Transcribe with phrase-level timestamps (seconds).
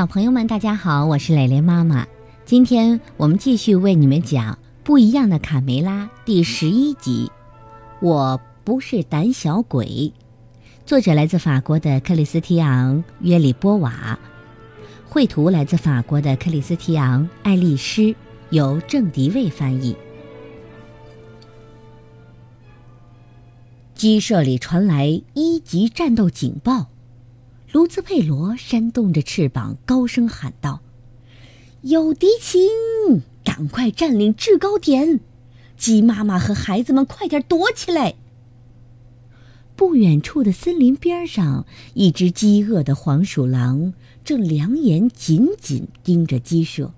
[0.00, 2.06] 小朋友们，大家好，我是蕾蕾妈妈。
[2.46, 7.30] 今天我们继续为你们讲《不一样的卡梅拉》第十一集。
[8.00, 10.10] 我不是胆小鬼。
[10.86, 14.18] 作者来自法国的克里斯提昂·约里波瓦，
[15.06, 18.14] 绘图来自法国的克里斯提昂·爱丽丝，
[18.48, 19.94] 由郑迪卫翻译。
[23.94, 26.86] 鸡舍里传来一级战斗警报。
[27.72, 30.80] 卢兹佩罗扇动着翅膀，高声喊道
[31.82, 33.22] ：“有敌情！
[33.44, 35.20] 赶快占领制高点！
[35.76, 38.16] 鸡妈妈和孩子们，快点躲起来！”
[39.76, 41.64] 不远处的森林边上，
[41.94, 43.94] 一只饥饿的黄鼠狼
[44.24, 46.92] 正两眼紧紧盯着鸡舍。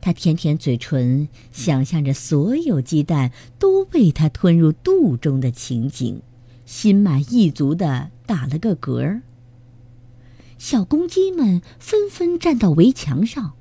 [0.00, 6.22] 它舔舔嘴唇，想象着所有鸡蛋都被它吞入肚中的情景，
[6.64, 9.20] 心满意足地打了个嗝儿。
[10.58, 13.52] 小公鸡们纷纷站到围墙上，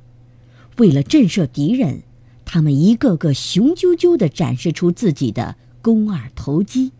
[0.78, 2.04] 为了震慑敌人，
[2.46, 6.94] 他们一个个雄赳赳地展示出自己的肱二头肌，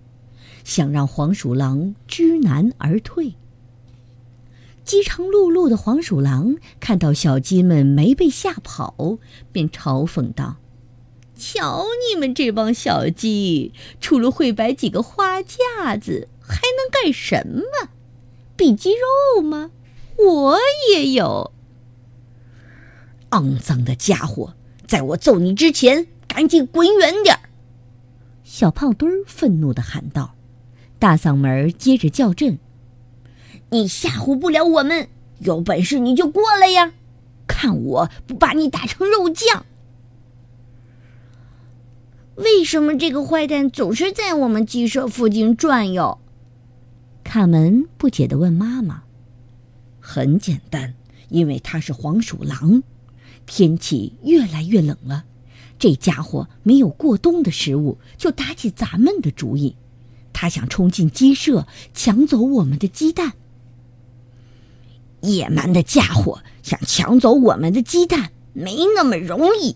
[0.64, 3.36] 想让黄鼠狼知难而退。
[4.84, 9.18] 饥肠辘辘的黄鼠狼看到小鸡们没被吓跑，
[9.52, 10.58] 便嘲讽道
[11.36, 17.90] ：“瞧你们这帮小鸡，除了会摆几个花架子，还能干什么？
[18.56, 19.72] 比肌肉吗？”
[20.18, 20.58] 我
[20.92, 21.52] 也有，
[23.32, 24.54] 肮脏的家伙！
[24.88, 27.42] 在我揍你之前，赶紧滚远点儿！
[28.44, 30.36] 小胖墩儿愤怒的喊道，
[31.00, 32.60] 大嗓门接着叫阵
[33.72, 36.94] ：“你吓唬不了我们，有本事你就过来呀！
[37.48, 39.66] 看我不把你打成肉酱！”
[42.36, 46.20] 为什么这个坏蛋总是在我们鸡舍附近转悠？
[47.24, 49.05] 卡门不解的问妈妈。
[50.08, 50.94] 很简单，
[51.30, 52.84] 因为他是黄鼠狼。
[53.48, 55.26] 天气越来越冷了，
[55.80, 59.76] 这家伙没有过冬的食物，就打起咱们的主意。
[60.32, 63.34] 他想冲进鸡舍，抢走我们的鸡蛋。
[65.22, 69.76] 野蛮的家伙想抢走我们的鸡蛋，没那么容易。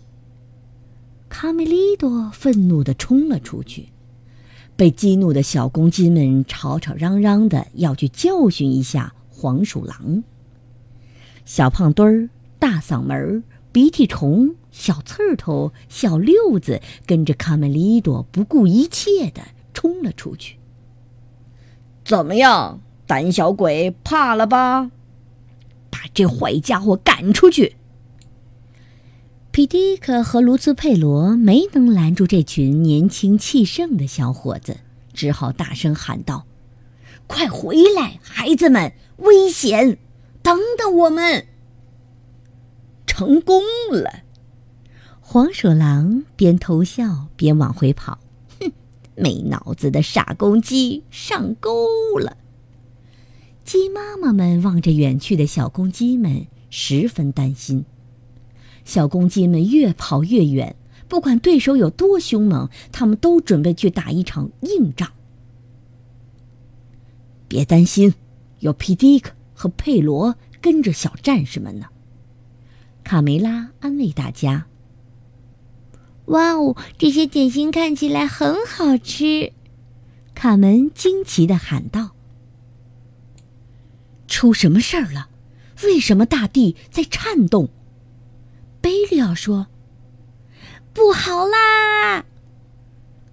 [1.28, 3.88] 卡梅利多愤怒地冲了出去，
[4.76, 9.14] 被激怒的小公鸡们吵吵嚷嚷的要去教训一下。
[9.40, 10.22] 黄鼠狼、
[11.46, 12.28] 小胖墩儿、
[12.58, 13.42] 大嗓门儿、
[13.72, 19.40] 鼻涕虫、小刺头、小六子跟着卡梅利多不顾一切的
[19.72, 20.58] 冲了出去。
[22.04, 24.90] 怎么样，胆小鬼，怕了吧？
[25.88, 27.76] 把这坏家伙赶出去！
[29.52, 34.80] 皮迪克和卢兹佩罗没能拦住这群年轻气盛的小伙子，
[35.14, 36.44] 只好大声喊道。
[37.26, 38.92] 快回来，孩子们！
[39.18, 39.98] 危险！
[40.42, 41.46] 等等我们！
[43.06, 44.22] 成功了！
[45.20, 48.18] 黄鼠狼边偷笑边往回跑。
[48.58, 48.72] 哼，
[49.14, 51.86] 没脑子的傻公鸡上钩
[52.18, 52.36] 了。
[53.64, 57.84] 鸡妈妈们望着远去的小公鸡们，十分担心。
[58.84, 60.74] 小公鸡们越跑越远，
[61.06, 65.12] 不管对手有多凶猛，他们都准备去打一场硬仗。
[67.50, 68.14] 别担心，
[68.60, 71.88] 有皮迪克和佩罗跟着小战士们呢。
[73.02, 74.68] 卡梅拉安慰大家
[76.26, 79.52] ：“哇哦，这些点心看起来很好吃！”
[80.32, 82.12] 卡门惊奇的喊道
[84.28, 85.28] ：“出什么事儿了？
[85.82, 87.68] 为什么大地在颤动？”
[88.80, 89.66] 贝利奥说
[90.94, 92.26] ：“不好啦！”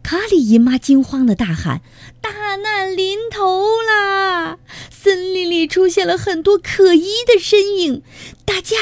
[0.02, 1.84] 卡里姨妈惊慌的大喊
[2.20, 2.32] ：“大
[2.62, 4.60] 难临头啦！
[4.90, 8.04] 森林里出现了很多可疑的身影，
[8.46, 8.76] 大家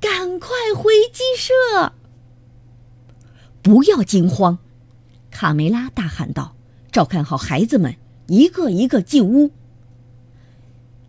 [0.00, 1.92] 赶快回鸡舍！”
[3.62, 4.58] 不要惊慌，
[5.30, 6.56] 卡梅拉大喊道
[6.92, 7.96] ：“照看好孩子们，
[8.26, 9.50] 一个一个进屋。”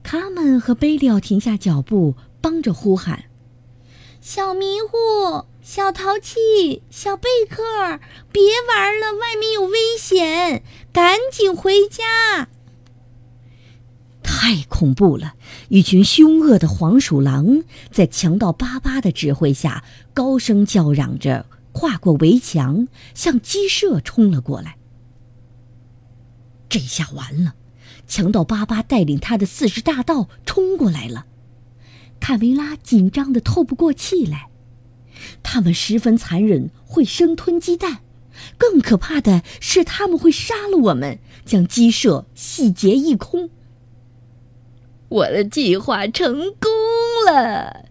[0.03, 3.25] 卡门和贝利奥停下脚步，帮着呼喊。
[4.21, 7.63] 小迷糊，小淘气，小贝克，
[8.33, 10.61] 别玩了，外面有危险，
[10.91, 12.49] 赶紧回家！
[14.21, 15.35] 太恐怖了！
[15.69, 24.75] 一群凶恶的黄鼠狼在强盗巴巴的指挥下，高声叫嚷着，跨过围墙，向鸡舍冲了过来。
[26.67, 27.55] 这下完了，
[28.05, 31.25] 强盗巴巴带领他的四十大盗冲过来了。
[32.19, 34.49] 卡梅拉紧张的透不过气来，
[35.41, 37.99] 他们十分残忍，会生吞鸡蛋，
[38.57, 43.49] 更可怕的是他们会杀了我们，将鸡舍洗劫一空。
[45.09, 46.71] 我的计划成功
[47.27, 47.85] 了，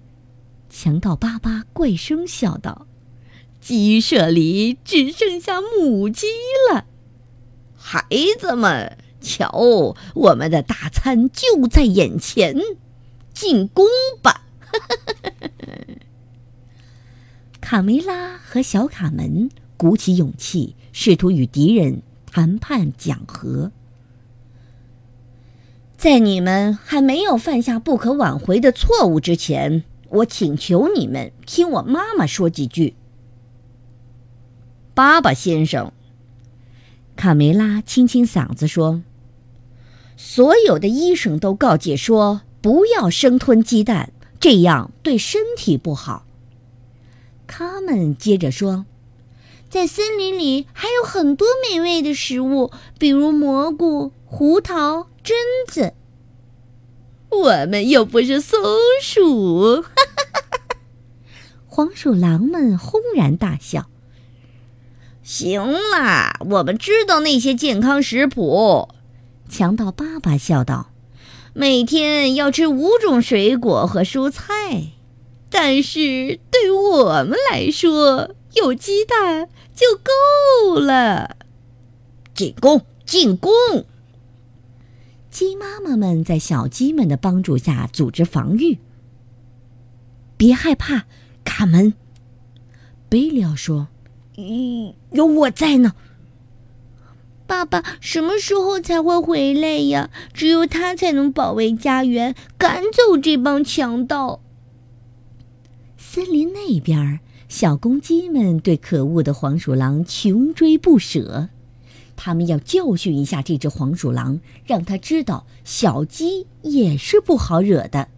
[0.68, 2.86] 强盗巴巴怪声笑道
[3.60, 6.26] ：“鸡舍里只剩下母鸡
[6.72, 6.86] 了，
[7.76, 8.04] 孩
[8.40, 12.56] 子们，瞧，我们的大餐就在眼前，
[13.32, 13.86] 进攻
[14.20, 14.46] 吧！”
[17.72, 19.48] 卡梅拉和小卡门
[19.78, 23.72] 鼓起勇气，试图与敌人谈判讲和。
[25.96, 32.94] 在你们还没有犯下不可挽回的错误之前，我请求你们听我妈妈说几句。
[34.92, 35.94] 爸爸先生，
[37.16, 39.02] 卡梅拉清清嗓子说
[40.18, 46.26] ：“所有的医生都告诫说，不要生吞鸡蛋，这样对身体不好。”
[47.54, 48.86] 他们接着说
[49.68, 55.34] ：“在森林里还有很多美味的食物，比如蘑菇、胡桃。”榛
[55.68, 55.92] 子，
[57.28, 58.58] 我们又不是松
[59.02, 59.84] 鼠！
[61.68, 63.90] 黄鼠狼们轰然大笑。
[65.22, 68.88] 行啦，我们知道那些健康食谱。
[69.50, 70.90] 强盗爸爸笑道
[71.52, 74.94] ：“每天要吃五种水果和蔬菜，
[75.52, 81.36] 但是对我们来说，有鸡蛋就够了。”
[82.34, 82.80] 进攻！
[83.04, 83.52] 进攻！
[85.30, 88.78] 鸡妈妈们在小鸡们的帮助下组织防御。
[90.36, 91.04] 别害怕，
[91.44, 91.94] 卡门。
[93.08, 93.88] 贝利奥说
[94.38, 95.92] ：“嗯，有我在呢。”
[97.46, 100.08] 爸爸什么时候才会回来呀？
[100.32, 104.40] 只有他才能保卫家园，赶走这帮强盗。
[106.04, 111.48] 森林那边，小公鸡们对可恶的黄鼠狼穷追不舍。
[112.16, 118.08] 他们要教训一下这只黄鼠狼，让他知道小鸡也是不好惹的。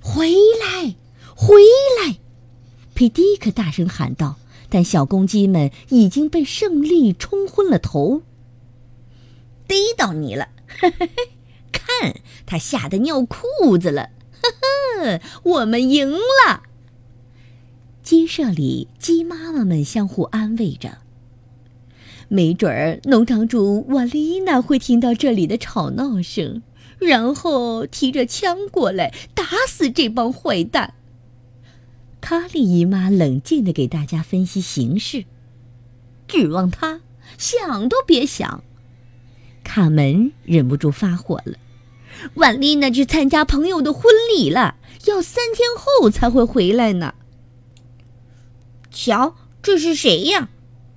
[0.00, 0.96] 回来，
[1.36, 1.54] 回
[2.04, 2.18] 来！
[2.92, 4.36] 佩迪克大声喊道。
[4.68, 8.22] 但小公鸡们已经被胜利冲昏了头。
[9.66, 10.48] 逮到你了！
[10.66, 11.30] 嘿嘿嘿
[11.72, 14.10] 看，他吓得尿裤子了！
[14.42, 16.62] 呵呵，我们赢了。
[18.02, 20.98] 鸡舍里，鸡妈妈们相互安慰着。
[22.28, 26.62] 没准儿农场主瓦丽娜会听到这里的吵闹声，
[26.98, 30.94] 然后提着枪过来打死这帮坏蛋。
[32.20, 35.24] 卡莉姨妈冷静地给大家分析形势，
[36.26, 37.00] 指望他
[37.38, 38.62] 想都别想。
[39.64, 41.56] 卡门忍不住发火了
[42.34, 44.76] ：“婉丽娜去参加朋友的婚礼了，
[45.06, 47.14] 要三天后才会回来呢。”
[48.90, 50.48] 瞧，这是谁呀？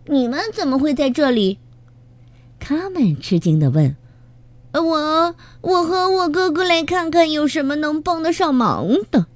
[0.06, 1.60] 你们怎么会在这里？
[2.60, 3.96] 他们吃惊的问
[4.74, 9.28] ：“我，我和我哥哥来看看有什么能帮得上忙的。”“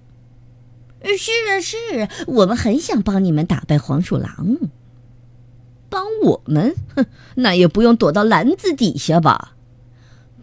[1.06, 4.58] 是啊，是啊，我们很想帮你们打败黄鼠狼。
[5.90, 6.76] ”“帮我们？
[6.96, 7.06] 哼，
[7.36, 9.55] 那也不用躲到篮子底下吧？”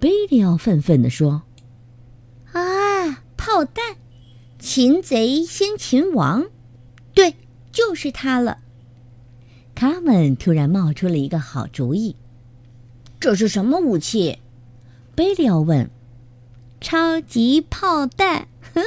[0.03, 1.43] 贝利奥愤愤地说。
[2.51, 3.99] “啊，炮弹！
[4.59, 6.47] 擒贼先擒王，
[7.15, 7.37] 对，
[7.71, 8.59] 就是他了。”
[9.77, 12.17] 他们突然冒出了一个好主意。
[13.21, 14.41] 这是什么武器？
[15.15, 15.89] 贝利奥问。
[16.81, 18.49] 超级炮弹。
[18.75, 18.83] 哼！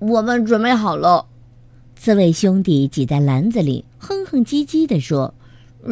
[0.00, 1.28] 我们准备好了。
[1.94, 5.34] 刺猬兄弟挤在篮子里，哼哼唧唧地说：“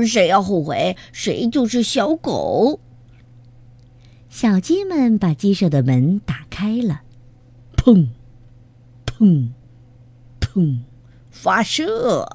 [0.02, 2.80] 谁要后悔，谁就是小狗。”
[4.30, 7.02] 小鸡们把鸡舍的门打开了。
[7.76, 8.08] 砰！
[9.06, 9.50] 砰！
[10.40, 10.78] 砰！
[11.30, 12.26] 发射！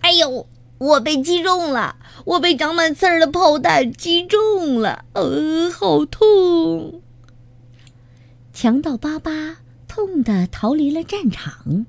[0.00, 0.46] 哎呦，
[0.78, 1.96] 我被击中了！
[2.24, 7.02] 我被长满刺儿的炮弹击中了，呃，好痛！
[8.52, 11.86] 强盗巴巴痛得逃离了战场，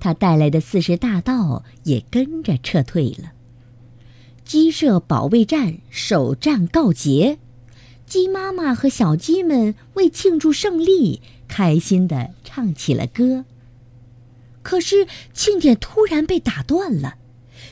[0.00, 3.32] 他带来的四十大盗也跟着撤退了。
[4.44, 7.38] 鸡舍保卫战首战告捷，
[8.06, 13.44] 鸡妈妈和小鸡们为庆祝胜利，开心地唱起了歌。
[14.62, 17.14] 可是庆典突然被打断了，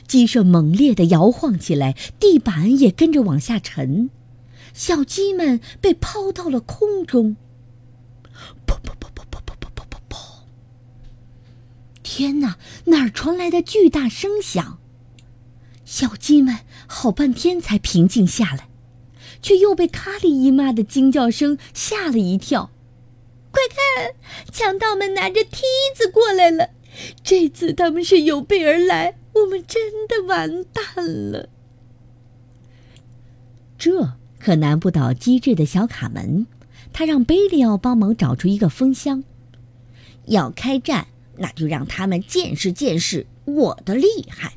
[0.07, 4.09] 鸡舍猛烈地摇晃起来，地板也跟着往下沉，
[4.73, 7.37] 小鸡们被抛到了空中。
[8.65, 10.17] 砰砰砰砰砰砰砰砰砰砰！
[12.01, 14.79] 天哪，哪儿传来的巨大声响？
[15.91, 18.69] 小鸡们好半天才平静下来，
[19.41, 22.71] 却又被卡里姨妈的惊叫声吓了一跳。
[23.51, 24.15] 快看，
[24.53, 26.69] 强盗们拿着梯子过来了！
[27.21, 31.49] 这次他们是有备而来，我们真的完蛋了。
[33.77, 36.47] 这可难不倒机智的小卡门，
[36.93, 39.25] 他让贝利奥帮忙找出一个风箱，
[40.27, 44.53] 要开战，那就让他们见识见识我的厉害。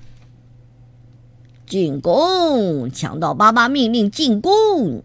[1.74, 2.88] 进攻！
[2.88, 5.02] 强盗巴巴命令进攻。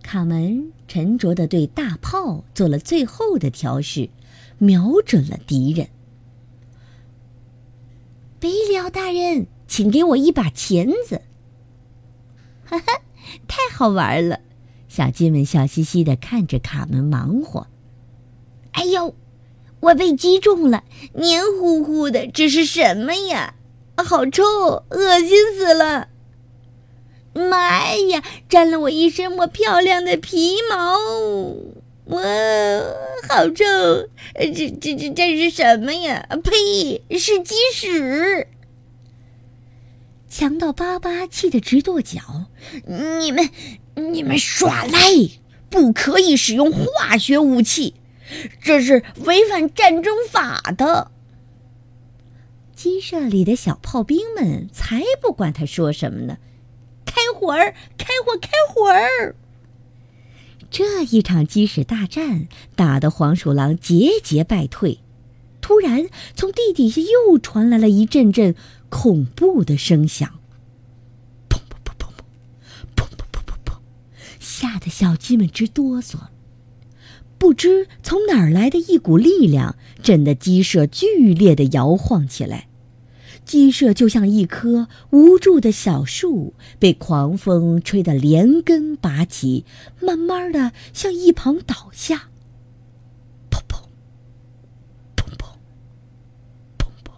[0.00, 4.08] 卡门沉着的对大炮做了最后的调试，
[4.58, 5.88] 瞄准了敌人。
[8.38, 11.22] 贝利奥大人，请给我一把钳子。
[12.64, 13.02] 哈哈，
[13.48, 14.38] 太好玩了！
[14.88, 17.66] 小鸡们笑嘻嘻的看着卡门忙活。
[18.70, 19.16] 哎呦，
[19.80, 23.54] 我被击中了，黏糊糊的，这是什么呀？
[24.04, 24.42] 好臭，
[24.90, 26.08] 恶心死了！
[27.34, 30.98] 妈呀，沾了我一身我漂亮的皮毛！
[32.06, 32.22] 哇，
[33.28, 33.64] 好臭！
[34.34, 36.26] 这这这这是什么呀？
[36.42, 38.46] 呸，是鸡屎！
[40.28, 42.20] 强盗巴巴气得直跺脚
[42.86, 43.50] ：“你们，
[43.94, 45.00] 你们耍赖！
[45.68, 47.94] 不可以使用化学武器，
[48.62, 51.10] 这是违反战争法的。”
[52.76, 56.36] 鸡舍里的小炮兵们才不管他说什么呢！
[57.06, 59.34] 开火儿，开火，开火儿！
[60.70, 65.00] 这一场鸡屎大战打得黄鼠狼节节败退。
[65.62, 68.54] 突然，从地底下又传来了一阵阵
[68.90, 70.38] 恐怖的声响，
[71.48, 72.10] 砰砰砰砰
[72.94, 73.78] 砰，砰砰砰砰砰，
[74.38, 76.18] 吓得小鸡们直哆嗦。
[77.38, 82.68] 不知从哪儿来的一股力量，震得鸡舍剧烈的摇晃起来。
[83.44, 89.64] 鸡舍就像一棵无助的小树，被狂风吹得连根拔起，
[90.00, 92.30] 慢慢的向一旁倒下。
[93.48, 93.84] 砰砰，
[95.14, 95.46] 砰砰，
[96.76, 97.12] 砰砰！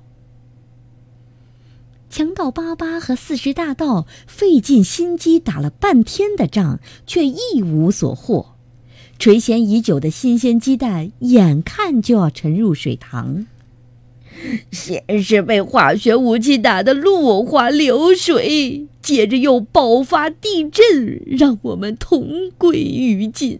[2.11, 8.58] 强盗巴巴和四十大盗费尽心机打了半天的仗，却一无所获。
[9.19, 13.47] 垂涎已久的新鲜鸡蛋，眼看就要沉入水塘。
[14.71, 23.59] 先是被化学武器打得落花流水，接着又爆发地震，让我们同归于尽，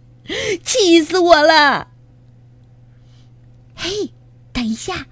[0.63, 1.89] 气死我了！
[3.75, 4.11] 嘿，
[4.53, 5.07] 等一下，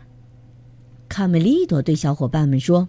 [1.10, 2.88] 卡梅利多对小伙伴们说：“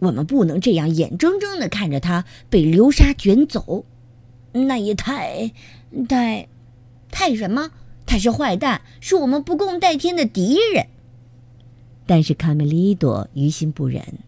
[0.00, 3.86] 我们不能这样眼睁睁的看着它被流沙卷走，
[4.52, 5.52] 那也太……
[6.06, 6.46] 太……
[7.18, 7.72] 太什么？
[8.06, 10.86] 他是坏蛋，是我们不共戴天的敌人。”
[12.06, 14.20] 但是卡梅利多于心不忍。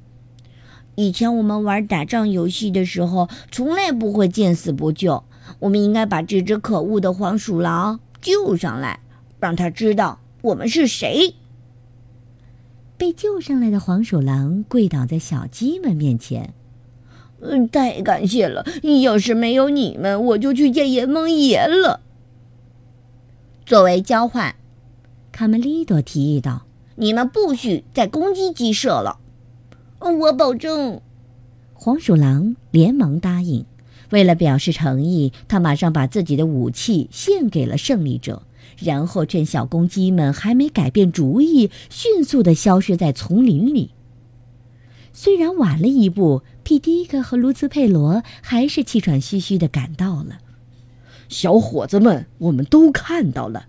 [0.97, 5.23] 以前我们玩打仗游戏的时候，从来不会见死不救。
[5.61, 8.99] 我们应该把这只可恶的黄鼠狼救上来，
[9.39, 11.37] 让他知道我们是谁。
[12.99, 16.53] 被救上来的黄鼠狼跪倒在小鸡们面前
[17.41, 18.67] ：“嗯，太感谢了！
[19.01, 22.01] 要是没有你们，我就去见阎王爷了。”
[23.71, 24.57] 作为交换，
[25.31, 26.67] 卡梅利多提议道。
[26.97, 29.21] 你们不许再攻击鸡舍了，
[30.01, 31.01] 我保证。
[31.73, 33.65] 黄鼠狼连忙答应。
[34.11, 38.43] 为了表示诚意，他马上把自己的武器献给了胜利者，
[38.77, 43.93] 然后趁小公鸡们还没改变主意，迅速的消失在丛林里。
[45.13, 50.41] 虽然晚了一步，皮迪克和卢兹佩罗还是气喘吁吁的赶到了。
[51.31, 53.69] 小伙子们，我们都看到了，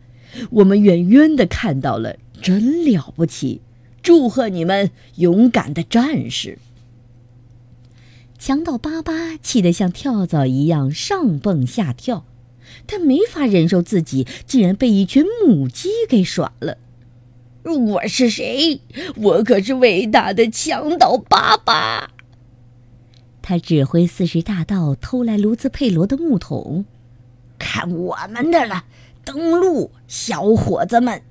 [0.49, 2.17] 我们远远的看到了。
[2.41, 3.61] 真了不起！
[4.01, 6.57] 祝贺你们，勇敢的战士！
[8.39, 12.25] 强盗巴巴气得像跳蚤一样上蹦下跳，
[12.87, 16.79] 他没法忍受自己竟然被一群母鸡给耍了。
[17.63, 18.81] 我是谁？
[19.17, 22.09] 我可是伟大的强盗巴巴！
[23.43, 26.85] 他指挥四十大盗偷来卢兹佩罗的木桶，
[27.61, 28.85] 看我们的了！
[29.23, 31.21] 登陆，小伙子们！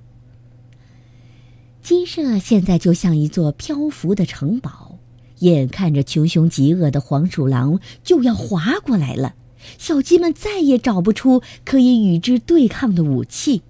[1.83, 5.01] 鸡舍现在就像一座漂浮的城堡，
[5.41, 9.35] 眼看着穷凶极恶的黄鼠狼就要划过来了，
[9.77, 13.63] 小鸡们再也找不出可以与之对抗的武器，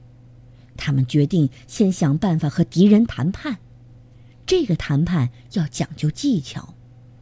[0.76, 3.56] 他们决定先想办法和敌人谈判。
[4.44, 6.74] 这个谈判要讲究技巧，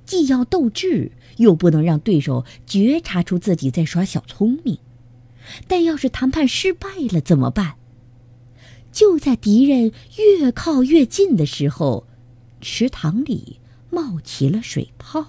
[0.04, 4.78] 既要斗智，又不能让对手觉察出自己在耍小聪明。
[5.66, 7.74] 但要是谈判失败了怎么办？
[8.90, 12.06] 就在敌人越靠越近的时候，
[12.60, 15.26] 池塘里冒起了水泡。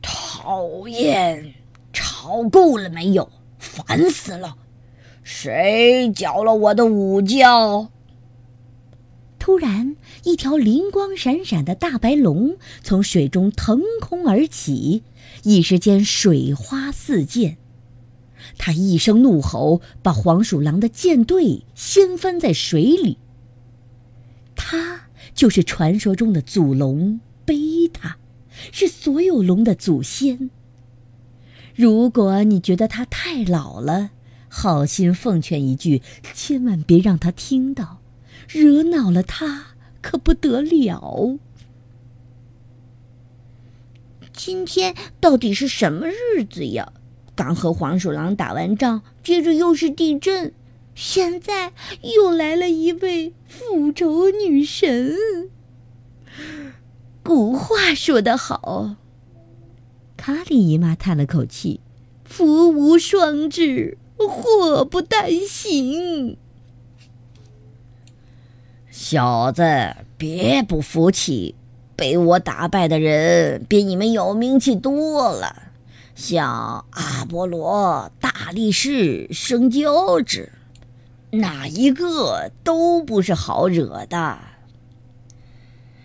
[0.00, 1.54] 讨厌，
[1.92, 3.30] 吵够了没有？
[3.58, 4.56] 烦死了！
[5.22, 7.90] 谁搅了我的午觉？
[9.38, 15.02] 突然，一条灵光闪闪的大白龙从水中腾空而起，
[15.48, 17.56] 一时间水花四溅。
[18.58, 23.16] 他一声怒吼，把黄鼠狼的舰队掀翻在水里。
[24.54, 28.18] 他就是传说中的祖龙贝塔，
[28.72, 30.50] 是所有龙的祖先。
[31.74, 34.10] 如果你觉得他太老了，
[34.48, 36.02] 好心奉劝一句，
[36.34, 38.00] 千万别让他听到，
[38.48, 39.68] 惹恼了他
[40.02, 41.38] 可不得了。
[44.38, 46.92] 今天到底是什么日子呀？
[47.34, 50.54] 刚和黄鼠狼打完仗，接着又是地震，
[50.94, 55.16] 现在又来了一位复仇女神。
[57.24, 58.94] 古话说得好，
[60.16, 61.80] 卡里姨妈叹了口气
[62.24, 66.36] ：“福无双至，祸不单行。”
[68.88, 71.56] 小子，别不服气。
[71.98, 75.72] 被我打败的人比你们有名气多了，
[76.14, 80.52] 像阿波罗、大力士、圣乔治，
[81.32, 84.38] 哪一个都不是好惹的。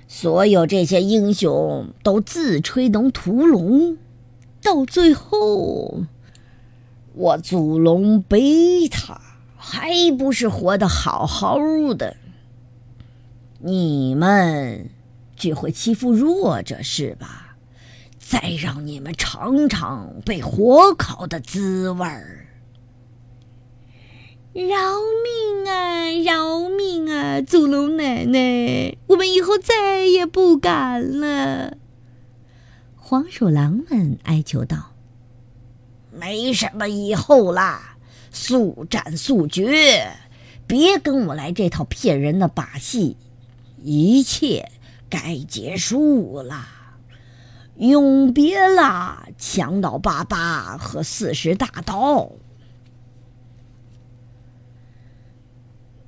[0.07, 3.99] 所有这些英雄都自吹能屠龙，
[4.63, 6.05] 到最后，
[7.13, 9.21] 我祖龙贝塔
[9.55, 11.59] 还不是活得好好
[11.93, 12.17] 的？
[13.59, 14.89] 你们。
[15.43, 17.57] 只会欺负弱者是吧？
[18.17, 22.47] 再让你们尝尝被火烤的滋味儿！
[24.53, 24.71] 饶
[25.25, 26.09] 命啊！
[26.23, 27.41] 饶命啊！
[27.41, 31.75] 祖龙奶奶，我们以后再也不敢了。
[32.95, 34.93] 黄鼠狼们哀求道
[36.17, 37.97] ：“没什么以后啦，
[38.31, 40.07] 速战速决！
[40.65, 43.17] 别跟我来这套骗人的把戏，
[43.83, 44.71] 一切。”
[45.13, 46.65] 该结束了，
[47.75, 52.31] 永别了强盗爸爸和四十大盗。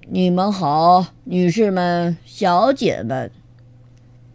[0.10, 3.32] 你们好，女士们、小姐们。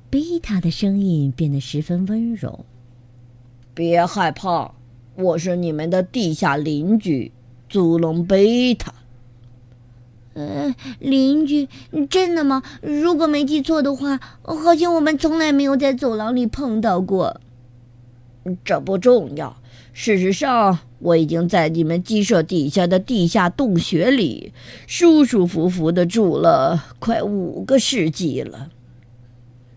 [0.08, 2.64] 贝塔的声音变得十分温柔。
[3.74, 4.72] 别害怕，
[5.16, 7.32] 我是你们的地下邻居，
[7.68, 8.94] 祖龙贝塔。
[10.40, 11.68] 呃，邻居，
[12.08, 12.62] 真的吗？
[12.80, 17.40] 如果没记错的话，好像我们从来没有在走廊里碰到过。
[18.64, 19.58] 这不重要。
[19.92, 24.54] 事实上，我已经在你们鸡舍底下的地下洞穴里
[24.86, 28.70] 舒舒服服的住了快五个世纪了。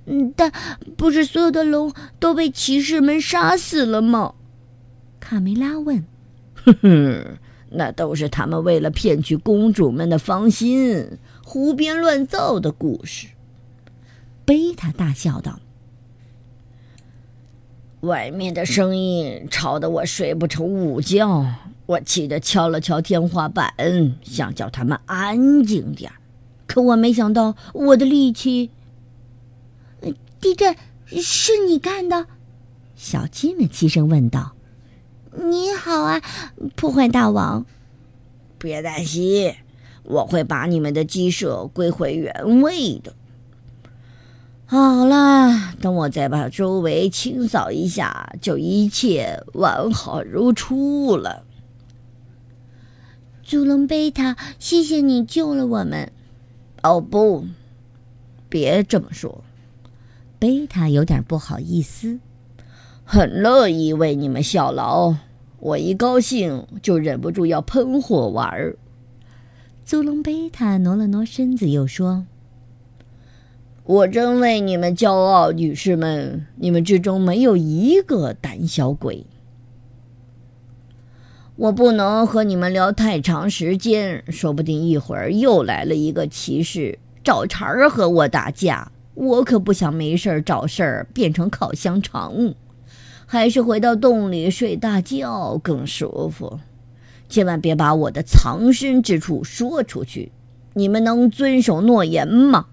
[0.06, 0.52] 嗯，但
[0.96, 4.34] 不是所有的龙都被骑士们杀死了吗？
[5.20, 6.06] 卡梅拉问。
[6.56, 7.38] 哼哼。
[7.76, 13.28] 那都是他们为了骗取公主们的芳心，胡编乱造的故事。
[14.46, 15.60] 贝塔大笑道
[18.02, 21.46] ：“外面的声音吵得我睡不成午觉，
[21.86, 23.74] 我气得敲了敲天花板，
[24.22, 26.18] 想叫他们安静点儿
[26.68, 28.70] 可我没想到我的力气……
[30.40, 30.76] 地震
[31.08, 32.28] 是你干的？”
[32.96, 34.53] 小鸡们齐声问道。
[35.36, 36.22] 你好啊，
[36.76, 37.66] 破坏大王！
[38.60, 39.56] 别担心，
[40.04, 43.14] 我会把你们的鸡舍归回原位的。
[44.66, 51.46] 好了，等我再把周围清扫一下，就一切完好如初了。
[53.44, 56.12] 祖龙贝塔，谢谢你救了我们。
[56.82, 57.46] 哦不，
[58.50, 59.44] 别这么说，
[60.40, 62.20] 贝塔有点不好意思。
[63.14, 65.14] 很乐意为你们效劳，
[65.60, 68.76] 我一高兴就忍不住要喷火玩儿。
[69.86, 72.26] 祖龙贝塔挪了挪身子，又说
[73.86, 79.28] ：“我真为你们骄傲，女士们，你们之中没有一个胆小鬼。
[81.56, 92.56] 我不能和你们聊太长时间，说不定一会儿又来了一个骑士找茬儿和我打架，我可不想没事儿找事儿变成烤香肠。”
[93.34, 96.60] 还是回到洞里睡大觉更舒服。
[97.28, 100.32] 千万别把我的藏身之处说出去。
[100.76, 102.68] 你们能遵守诺言吗？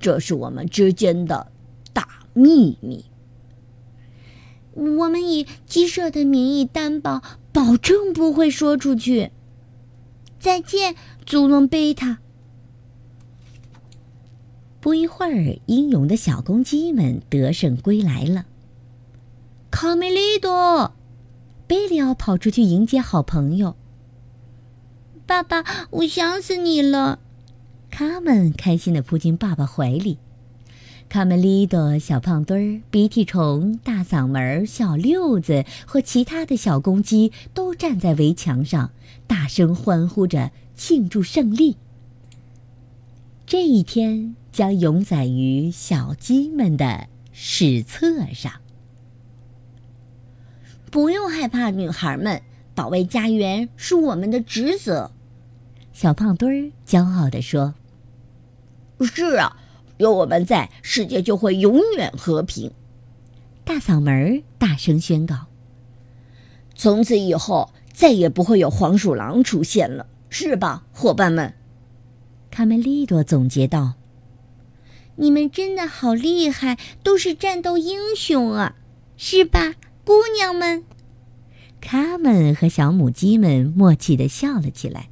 [0.00, 1.48] 这是我们之间的
[1.92, 3.04] 大秘密。
[4.72, 9.32] 我们以鸡舍的名义担保，保证不会说出去。
[10.40, 10.94] 再见，
[11.26, 12.20] 祖龙贝塔。
[14.80, 18.46] 不一会儿，英勇的小公鸡们得胜归来了。
[19.70, 20.92] 卡梅利多，
[21.66, 23.76] 贝里奥跑出去迎接好朋友。
[25.26, 27.20] 爸爸，我想死你了！
[27.90, 30.18] 卡门开心的扑进爸爸怀里。
[31.08, 38.90] 卡梅利多、小胖墩儿、鼻涕虫、大嗓门、小六子和其他的小公鸡都站在围墙上，
[39.26, 41.76] 大声欢呼着庆祝胜利。
[43.46, 48.52] 这一天将永载于小鸡们的史册上。
[50.90, 52.42] 不用害怕，女孩们，
[52.74, 55.12] 保卫家园是我们的职责。
[55.92, 57.74] 小胖墩儿骄傲地说
[59.00, 59.56] ：“是啊。”
[59.98, 62.70] 有我们在，世界就会永远和平。
[63.64, 65.46] 大嗓门大声宣告
[66.76, 71.52] ：“从此以后，再也不会有黄鼠狼出现了，是吧，伙伴们？”
[72.48, 73.94] 卡梅利多总结道
[75.16, 78.76] ：“你们真的好厉害，都是战斗英雄啊，
[79.16, 79.74] 是吧，
[80.08, 80.84] 姑娘们？”
[81.82, 85.10] 卡门和小母鸡们默契地笑了起来，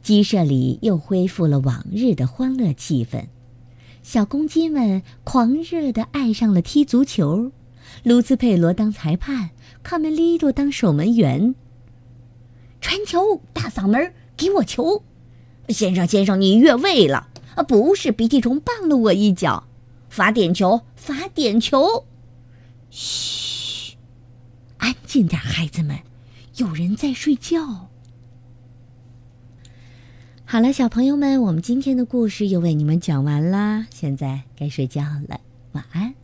[0.00, 3.24] 鸡舍里又恢复了往日的欢乐气氛。
[4.04, 7.50] 小公鸡们狂热地爱上了踢足球，
[8.04, 9.50] 卢兹佩罗当裁判，
[9.82, 11.56] 卡梅利多当守门员。
[12.80, 15.02] 传球，大嗓门，给我球！
[15.70, 17.26] 先生，先生，你越位了！
[17.56, 19.64] 啊，不是鼻涕虫绊了我一脚，
[20.08, 22.04] 罚点球，罚点球！
[22.90, 23.57] 嘘，
[24.78, 25.98] 安静点，孩子们，
[26.56, 27.88] 有人在睡觉。
[30.44, 35.40] 好了，小朋友们，我们今天的故事又为你们讲完啦，现在该睡觉了，
[35.72, 36.14] 晚安。